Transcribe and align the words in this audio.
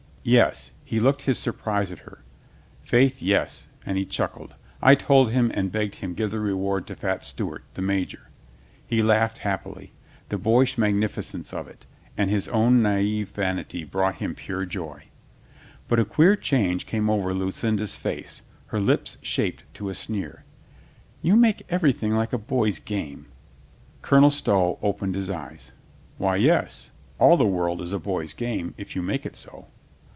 "Yes." 0.23 0.69
He 0.85 0.99
looked 0.99 1.23
his 1.23 1.39
surprise 1.39 1.91
at 1.91 1.99
her, 2.05 2.21
"Faith, 2.83 3.23
yes," 3.23 3.65
and 3.83 3.97
he 3.97 4.05
chuckled. 4.05 4.53
"I 4.79 4.93
told 4.93 5.31
him 5.31 5.49
and 5.55 5.71
begged 5.71 5.95
him 5.95 6.13
give 6.13 6.29
the 6.29 6.39
reward 6.39 6.85
to 6.87 6.95
fat 6.95 7.23
Stewart, 7.25 7.63
the 7.73 7.81
major." 7.81 8.29
He 8.85 9.01
laughed 9.01 9.39
happily. 9.39 9.93
The 10.29 10.37
boyish 10.37 10.77
magnificence 10.77 11.51
of 11.51 11.67
it, 11.67 11.87
his 12.15 12.47
own 12.49 12.83
naiVe 12.83 13.29
vanity 13.29 13.83
brought 13.83 14.17
him 14.17 14.35
pure 14.35 14.63
joy. 14.67 15.05
But 15.87 15.97
a 15.97 16.05
queer 16.05 16.35
change 16.35 16.85
came 16.85 17.09
over 17.09 17.33
Lucinda's 17.33 17.95
face. 17.95 18.43
Her 18.67 18.79
lips 18.79 19.17
shaped 19.23 19.63
to 19.73 19.89
a 19.89 19.95
sneer. 19.95 20.43
"You 21.23 21.35
make 21.35 21.63
everything 21.67 22.11
like 22.11 22.31
a 22.31 22.37
boy's 22.37 22.77
game." 22.77 23.25
Colonel 24.03 24.29
Stow 24.29 24.77
opened 24.83 25.15
his 25.15 25.31
eyes. 25.31 25.71
"Why, 26.19 26.35
yes. 26.35 26.91
All 27.17 27.37
the 27.37 27.47
world 27.47 27.81
is 27.81 27.91
a 27.91 27.97
boy's 27.97 28.33
game, 28.35 28.75
if 28.77 28.95
you 28.95 29.01
make 29.01 29.25
it 29.25 29.35
so." 29.35 29.65